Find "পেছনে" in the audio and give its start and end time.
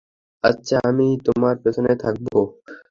1.63-1.91